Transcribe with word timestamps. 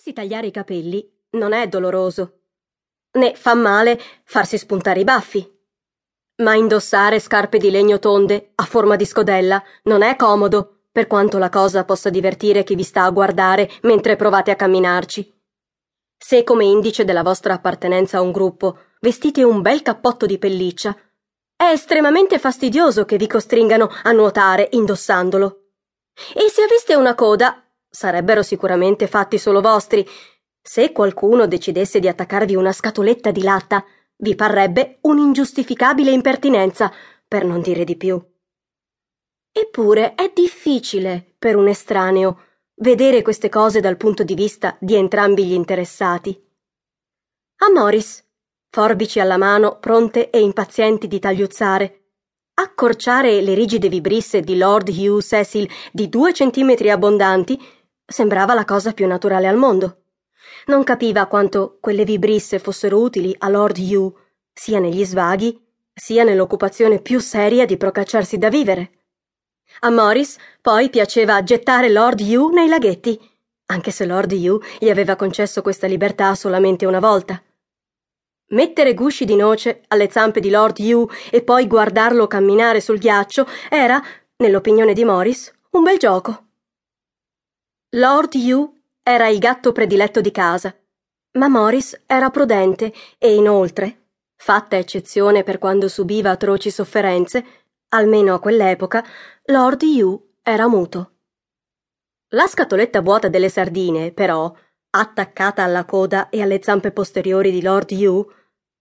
Farsi 0.00 0.14
tagliare 0.14 0.46
i 0.46 0.50
capelli 0.50 1.06
non 1.32 1.52
è 1.52 1.68
doloroso, 1.68 2.44
né 3.18 3.34
fa 3.34 3.52
male 3.52 4.00
farsi 4.24 4.56
spuntare 4.56 5.00
i 5.00 5.04
baffi. 5.04 5.46
Ma 6.36 6.54
indossare 6.54 7.20
scarpe 7.20 7.58
di 7.58 7.70
legno 7.70 7.98
tonde 7.98 8.52
a 8.54 8.64
forma 8.64 8.96
di 8.96 9.04
scodella 9.04 9.62
non 9.82 10.00
è 10.00 10.16
comodo, 10.16 10.84
per 10.90 11.06
quanto 11.06 11.36
la 11.36 11.50
cosa 11.50 11.84
possa 11.84 12.08
divertire 12.08 12.64
chi 12.64 12.76
vi 12.76 12.82
sta 12.82 13.04
a 13.04 13.10
guardare 13.10 13.68
mentre 13.82 14.16
provate 14.16 14.50
a 14.50 14.56
camminarci. 14.56 15.38
Se 16.16 16.44
come 16.44 16.64
indice 16.64 17.04
della 17.04 17.22
vostra 17.22 17.52
appartenenza 17.52 18.16
a 18.16 18.22
un 18.22 18.32
gruppo 18.32 18.78
vestite 19.00 19.42
un 19.42 19.60
bel 19.60 19.82
cappotto 19.82 20.24
di 20.24 20.38
pelliccia, 20.38 20.96
è 21.54 21.64
estremamente 21.64 22.38
fastidioso 22.38 23.04
che 23.04 23.18
vi 23.18 23.26
costringano 23.26 23.90
a 24.04 24.12
nuotare 24.12 24.70
indossandolo. 24.72 25.72
E 26.34 26.48
se 26.48 26.62
aveste 26.62 26.94
una 26.94 27.14
coda, 27.14 27.69
sarebbero 27.90 28.42
sicuramente 28.42 29.06
fatti 29.08 29.36
solo 29.36 29.60
vostri. 29.60 30.06
Se 30.62 30.92
qualcuno 30.92 31.46
decidesse 31.46 31.98
di 31.98 32.08
attaccarvi 32.08 32.54
una 32.54 32.72
scatoletta 32.72 33.30
di 33.30 33.42
latta, 33.42 33.84
vi 34.16 34.34
parrebbe 34.34 34.98
un'ingiustificabile 35.02 36.10
impertinenza, 36.10 36.92
per 37.26 37.44
non 37.44 37.60
dire 37.60 37.84
di 37.84 37.96
più. 37.96 38.22
Eppure 39.52 40.14
è 40.14 40.30
difficile, 40.34 41.34
per 41.38 41.56
un 41.56 41.68
estraneo, 41.68 42.42
vedere 42.76 43.22
queste 43.22 43.48
cose 43.48 43.80
dal 43.80 43.96
punto 43.96 44.22
di 44.22 44.34
vista 44.34 44.76
di 44.80 44.94
entrambi 44.94 45.44
gli 45.44 45.52
interessati. 45.52 46.38
A 47.62 47.70
Morris, 47.70 48.24
forbici 48.70 49.20
alla 49.20 49.36
mano, 49.36 49.78
pronte 49.78 50.30
e 50.30 50.40
impazienti 50.40 51.08
di 51.08 51.18
tagliuzzare, 51.18 52.00
accorciare 52.54 53.40
le 53.40 53.54
rigide 53.54 53.88
vibrisse 53.88 54.40
di 54.40 54.56
Lord 54.56 54.88
Hugh 54.88 55.20
Cecil 55.20 55.68
di 55.92 56.08
due 56.08 56.32
centimetri 56.32 56.90
abbondanti 56.90 57.58
Sembrava 58.12 58.54
la 58.54 58.64
cosa 58.64 58.92
più 58.92 59.06
naturale 59.06 59.46
al 59.46 59.56
mondo. 59.56 59.98
Non 60.66 60.82
capiva 60.82 61.26
quanto 61.26 61.78
quelle 61.80 62.02
vibrisse 62.02 62.58
fossero 62.58 63.00
utili 63.00 63.32
a 63.38 63.48
Lord 63.48 63.78
Hugh, 63.78 64.12
sia 64.52 64.80
negli 64.80 65.04
svaghi, 65.04 65.56
sia 65.94 66.24
nell'occupazione 66.24 67.00
più 67.00 67.20
seria 67.20 67.66
di 67.66 67.76
procacciarsi 67.76 68.36
da 68.36 68.48
vivere. 68.48 68.90
A 69.82 69.90
Morris 69.90 70.36
poi 70.60 70.90
piaceva 70.90 71.40
gettare 71.44 71.88
Lord 71.88 72.18
Hugh 72.18 72.52
nei 72.52 72.66
laghetti, 72.66 73.16
anche 73.66 73.92
se 73.92 74.04
Lord 74.06 74.32
Hugh 74.32 74.60
gli 74.80 74.90
aveva 74.90 75.14
concesso 75.14 75.62
questa 75.62 75.86
libertà 75.86 76.34
solamente 76.34 76.86
una 76.86 76.98
volta. 76.98 77.40
Mettere 78.48 78.92
gusci 78.92 79.24
di 79.24 79.36
noce 79.36 79.82
alle 79.86 80.10
zampe 80.10 80.40
di 80.40 80.50
Lord 80.50 80.80
Hugh 80.80 81.08
e 81.30 81.42
poi 81.42 81.68
guardarlo 81.68 82.26
camminare 82.26 82.80
sul 82.80 82.98
ghiaccio 82.98 83.46
era, 83.68 84.02
nell'opinione 84.38 84.94
di 84.94 85.04
Morris, 85.04 85.52
un 85.70 85.84
bel 85.84 85.96
gioco. 85.96 86.46
Lord 87.94 88.36
Hugh 88.36 88.72
era 89.02 89.26
il 89.26 89.40
gatto 89.40 89.72
prediletto 89.72 90.20
di 90.20 90.30
casa, 90.30 90.72
ma 91.32 91.48
Morris 91.48 92.00
era 92.06 92.30
prudente 92.30 92.92
e 93.18 93.34
inoltre, 93.34 94.10
fatta 94.36 94.76
eccezione 94.76 95.42
per 95.42 95.58
quando 95.58 95.88
subiva 95.88 96.30
atroci 96.30 96.70
sofferenze, 96.70 97.44
almeno 97.88 98.34
a 98.34 98.38
quell'epoca, 98.38 99.04
Lord 99.46 99.82
Hugh 99.82 100.34
era 100.40 100.68
muto. 100.68 101.16
La 102.28 102.46
scatoletta 102.46 103.00
vuota 103.00 103.26
delle 103.26 103.48
sardine, 103.48 104.12
però, 104.12 104.54
attaccata 104.90 105.64
alla 105.64 105.84
coda 105.84 106.28
e 106.28 106.42
alle 106.42 106.62
zampe 106.62 106.92
posteriori 106.92 107.50
di 107.50 107.60
Lord 107.60 107.90
Hugh, 107.90 108.24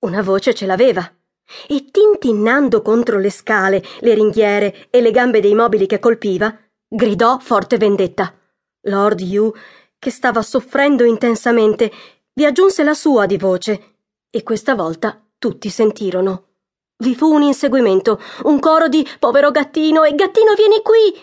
una 0.00 0.20
voce 0.20 0.52
ce 0.52 0.66
l'aveva. 0.66 1.10
E 1.66 1.90
tintinnando 1.90 2.82
contro 2.82 3.18
le 3.18 3.30
scale, 3.30 3.82
le 4.00 4.12
ringhiere 4.12 4.88
e 4.90 5.00
le 5.00 5.12
gambe 5.12 5.40
dei 5.40 5.54
mobili 5.54 5.86
che 5.86 5.98
colpiva, 5.98 6.54
gridò 6.86 7.38
forte 7.38 7.78
vendetta. 7.78 8.37
Lord 8.82 9.20
Hugh, 9.20 9.54
che 9.98 10.10
stava 10.10 10.42
soffrendo 10.42 11.04
intensamente, 11.04 11.90
vi 12.34 12.44
aggiunse 12.44 12.84
la 12.84 12.94
sua 12.94 13.26
di 13.26 13.36
voce, 13.36 13.94
e 14.30 14.42
questa 14.42 14.74
volta 14.74 15.20
tutti 15.38 15.68
sentirono. 15.70 16.44
Vi 16.98 17.14
fu 17.14 17.32
un 17.32 17.42
inseguimento, 17.42 18.20
un 18.44 18.58
coro 18.58 18.88
di 18.88 19.06
povero 19.18 19.50
gattino 19.50 20.04
e 20.04 20.14
gattino 20.14 20.54
vieni 20.54 20.82
qui! 20.82 21.14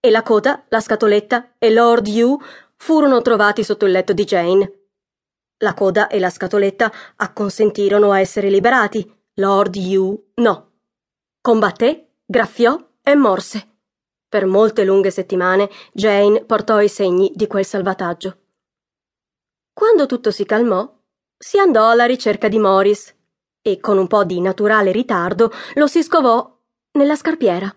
E 0.00 0.10
la 0.10 0.22
coda, 0.22 0.64
la 0.68 0.80
scatoletta 0.80 1.54
e 1.58 1.70
Lord 1.72 2.06
Hugh 2.06 2.40
furono 2.76 3.22
trovati 3.22 3.64
sotto 3.64 3.86
il 3.86 3.92
letto 3.92 4.12
di 4.12 4.24
Jane. 4.24 4.72
La 5.58 5.74
coda 5.74 6.08
e 6.08 6.18
la 6.18 6.30
scatoletta 6.30 6.92
acconsentirono 7.16 8.10
a 8.10 8.20
essere 8.20 8.50
liberati. 8.50 9.10
Lord 9.34 9.74
Hugh 9.76 10.32
no. 10.34 10.70
Combatté, 11.40 12.10
graffiò 12.26 12.78
e 13.02 13.14
morse. 13.14 13.73
Per 14.34 14.46
molte 14.46 14.82
lunghe 14.82 15.12
settimane 15.12 15.70
Jane 15.92 16.44
portò 16.44 16.80
i 16.80 16.88
segni 16.88 17.30
di 17.36 17.46
quel 17.46 17.64
salvataggio. 17.64 18.38
Quando 19.72 20.06
tutto 20.06 20.32
si 20.32 20.44
calmò, 20.44 20.92
si 21.38 21.60
andò 21.60 21.88
alla 21.88 22.04
ricerca 22.04 22.48
di 22.48 22.58
Morris 22.58 23.14
e 23.62 23.78
con 23.78 23.96
un 23.96 24.08
po' 24.08 24.24
di 24.24 24.40
naturale 24.40 24.90
ritardo 24.90 25.52
lo 25.74 25.86
si 25.86 26.02
scovò 26.02 26.52
nella 26.94 27.14
scarpiera. 27.14 27.72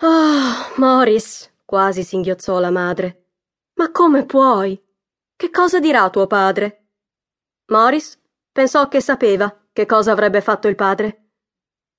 Oh, 0.00 0.74
Morris, 0.76 1.50
quasi 1.64 2.02
singhiozzò 2.02 2.60
la 2.60 2.70
madre. 2.70 3.28
Ma 3.76 3.90
come 3.90 4.26
puoi? 4.26 4.78
Che 5.34 5.48
cosa 5.48 5.80
dirà 5.80 6.10
tuo 6.10 6.26
padre? 6.26 6.88
Morris 7.68 8.20
pensò 8.52 8.86
che 8.88 9.00
sapeva 9.00 9.64
che 9.72 9.86
cosa 9.86 10.12
avrebbe 10.12 10.42
fatto 10.42 10.68
il 10.68 10.74
padre. 10.74 11.30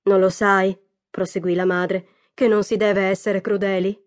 Non 0.04 0.20
lo 0.20 0.30
sai, 0.30 0.80
proseguì 1.10 1.56
la 1.56 1.66
madre 1.66 2.10
che 2.34 2.48
non 2.48 2.64
si 2.64 2.78
deve 2.78 3.04
essere 3.04 3.42
crudeli? 3.42 3.98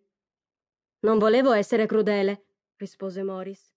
Non 1.00 1.18
volevo 1.18 1.52
essere 1.52 1.86
crudele, 1.86 2.46
rispose 2.76 3.22
Morris. 3.22 3.75